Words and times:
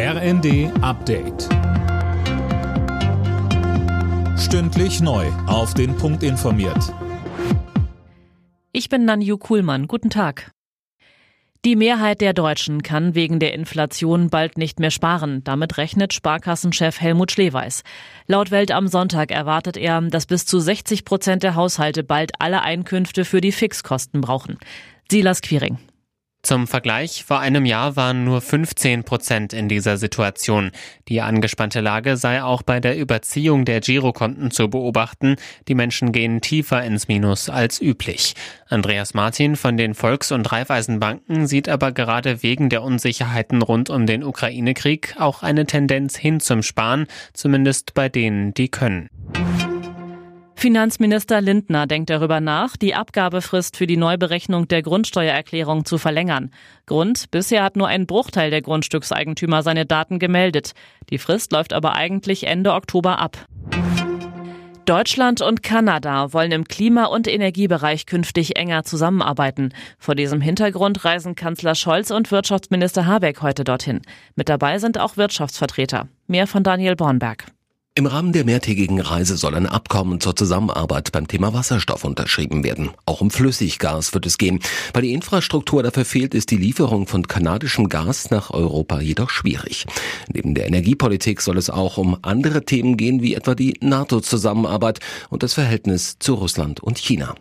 RND 0.00 0.70
Update. 0.80 1.48
Stündlich 4.38 5.00
neu. 5.00 5.26
Auf 5.48 5.74
den 5.74 5.96
Punkt 5.96 6.22
informiert. 6.22 6.94
Ich 8.70 8.88
bin 8.88 9.06
Nanju 9.06 9.38
Kuhlmann. 9.38 9.88
Guten 9.88 10.08
Tag. 10.08 10.52
Die 11.64 11.74
Mehrheit 11.74 12.20
der 12.20 12.32
Deutschen 12.32 12.84
kann 12.84 13.16
wegen 13.16 13.40
der 13.40 13.54
Inflation 13.54 14.30
bald 14.30 14.56
nicht 14.56 14.78
mehr 14.78 14.92
sparen. 14.92 15.42
Damit 15.42 15.78
rechnet 15.78 16.14
Sparkassenchef 16.14 17.00
Helmut 17.00 17.32
Schleweis. 17.32 17.82
Laut 18.28 18.52
Welt 18.52 18.70
am 18.70 18.86
Sonntag 18.86 19.32
erwartet 19.32 19.76
er, 19.76 20.00
dass 20.00 20.26
bis 20.26 20.46
zu 20.46 20.60
60 20.60 21.04
Prozent 21.04 21.42
der 21.42 21.56
Haushalte 21.56 22.04
bald 22.04 22.30
alle 22.38 22.62
Einkünfte 22.62 23.24
für 23.24 23.40
die 23.40 23.50
Fixkosten 23.50 24.20
brauchen. 24.20 24.58
Silas 25.10 25.40
Quiring. 25.40 25.78
Zum 26.42 26.68
Vergleich, 26.68 27.24
vor 27.24 27.40
einem 27.40 27.64
Jahr 27.66 27.96
waren 27.96 28.24
nur 28.24 28.40
15 28.40 29.02
Prozent 29.02 29.52
in 29.52 29.68
dieser 29.68 29.96
Situation. 29.96 30.70
Die 31.08 31.20
angespannte 31.20 31.80
Lage 31.80 32.16
sei 32.16 32.42
auch 32.42 32.62
bei 32.62 32.78
der 32.78 32.96
Überziehung 32.96 33.64
der 33.64 33.80
Girokonten 33.80 34.52
zu 34.52 34.70
beobachten. 34.70 35.34
Die 35.66 35.74
Menschen 35.74 36.12
gehen 36.12 36.40
tiefer 36.40 36.82
ins 36.84 37.08
Minus 37.08 37.50
als 37.50 37.82
üblich. 37.82 38.34
Andreas 38.68 39.14
Martin 39.14 39.56
von 39.56 39.76
den 39.76 39.94
Volks- 39.94 40.30
und 40.30 40.50
Raiffeisenbanken 40.50 41.48
sieht 41.48 41.68
aber 41.68 41.90
gerade 41.90 42.42
wegen 42.42 42.68
der 42.68 42.82
Unsicherheiten 42.82 43.60
rund 43.60 43.90
um 43.90 44.06
den 44.06 44.22
Ukraine-Krieg 44.22 45.16
auch 45.18 45.42
eine 45.42 45.66
Tendenz 45.66 46.16
hin 46.16 46.38
zum 46.38 46.62
Sparen, 46.62 47.08
zumindest 47.32 47.94
bei 47.94 48.08
denen, 48.08 48.54
die 48.54 48.68
können. 48.68 49.08
Finanzminister 50.58 51.40
Lindner 51.40 51.86
denkt 51.86 52.10
darüber 52.10 52.40
nach, 52.40 52.76
die 52.76 52.92
Abgabefrist 52.92 53.76
für 53.76 53.86
die 53.86 53.96
Neuberechnung 53.96 54.66
der 54.66 54.82
Grundsteuererklärung 54.82 55.84
zu 55.84 55.98
verlängern. 55.98 56.50
Grund, 56.84 57.30
bisher 57.30 57.62
hat 57.62 57.76
nur 57.76 57.86
ein 57.86 58.08
Bruchteil 58.08 58.50
der 58.50 58.60
Grundstückseigentümer 58.60 59.62
seine 59.62 59.86
Daten 59.86 60.18
gemeldet. 60.18 60.72
Die 61.10 61.18
Frist 61.18 61.52
läuft 61.52 61.72
aber 61.72 61.94
eigentlich 61.94 62.48
Ende 62.48 62.72
Oktober 62.72 63.20
ab. 63.20 63.46
Deutschland 64.84 65.42
und 65.42 65.62
Kanada 65.62 66.32
wollen 66.32 66.50
im 66.50 66.64
Klima- 66.64 67.06
und 67.06 67.28
Energiebereich 67.28 68.06
künftig 68.06 68.58
enger 68.58 68.82
zusammenarbeiten. 68.82 69.72
Vor 70.00 70.16
diesem 70.16 70.40
Hintergrund 70.40 71.04
reisen 71.04 71.36
Kanzler 71.36 71.76
Scholz 71.76 72.10
und 72.10 72.32
Wirtschaftsminister 72.32 73.06
Habeck 73.06 73.42
heute 73.42 73.62
dorthin. 73.62 74.02
Mit 74.34 74.48
dabei 74.48 74.80
sind 74.80 74.98
auch 74.98 75.16
Wirtschaftsvertreter. 75.16 76.08
Mehr 76.26 76.48
von 76.48 76.64
Daniel 76.64 76.96
Bornberg. 76.96 77.44
Im 77.98 78.06
Rahmen 78.06 78.32
der 78.32 78.44
mehrtägigen 78.44 79.00
Reise 79.00 79.36
soll 79.36 79.56
ein 79.56 79.66
Abkommen 79.66 80.20
zur 80.20 80.36
Zusammenarbeit 80.36 81.10
beim 81.10 81.26
Thema 81.26 81.52
Wasserstoff 81.52 82.04
unterschrieben 82.04 82.62
werden. 82.62 82.90
Auch 83.06 83.20
um 83.20 83.28
Flüssiggas 83.28 84.14
wird 84.14 84.24
es 84.24 84.38
gehen. 84.38 84.60
Weil 84.92 85.02
die 85.02 85.12
Infrastruktur 85.12 85.82
dafür 85.82 86.04
fehlt, 86.04 86.32
ist 86.32 86.52
die 86.52 86.58
Lieferung 86.58 87.08
von 87.08 87.26
kanadischem 87.26 87.88
Gas 87.88 88.30
nach 88.30 88.50
Europa 88.50 89.00
jedoch 89.00 89.30
schwierig. 89.30 89.84
Neben 90.32 90.54
der 90.54 90.68
Energiepolitik 90.68 91.40
soll 91.40 91.58
es 91.58 91.70
auch 91.70 91.98
um 91.98 92.16
andere 92.22 92.64
Themen 92.64 92.96
gehen, 92.96 93.20
wie 93.20 93.34
etwa 93.34 93.56
die 93.56 93.74
NATO-Zusammenarbeit 93.80 95.00
und 95.28 95.42
das 95.42 95.54
Verhältnis 95.54 96.20
zu 96.20 96.34
Russland 96.34 96.78
und 96.78 96.98
China. 96.98 97.34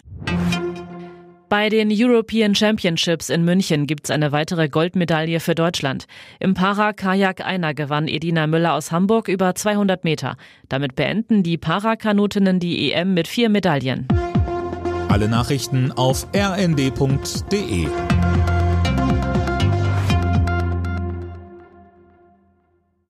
Bei 1.49 1.69
den 1.69 1.89
European 1.89 2.55
Championships 2.55 3.29
in 3.29 3.45
München 3.45 3.87
gibt's 3.87 4.11
eine 4.11 4.33
weitere 4.33 4.67
Goldmedaille 4.67 5.39
für 5.39 5.55
Deutschland. 5.55 6.05
Im 6.41 6.53
Para-Kajak-Einer 6.53 7.73
gewann 7.73 8.09
Edina 8.09 8.47
Müller 8.47 8.73
aus 8.73 8.91
Hamburg 8.91 9.29
über 9.29 9.55
200 9.55 10.03
Meter. 10.03 10.35
Damit 10.67 10.95
beenden 10.95 11.43
die 11.43 11.57
Parakanutinnen 11.57 12.59
die 12.59 12.91
EM 12.91 13.13
mit 13.13 13.29
vier 13.29 13.47
Medaillen. 13.47 14.09
Alle 15.07 15.29
Nachrichten 15.29 15.93
auf 15.93 16.27
rnd.de 16.35 17.87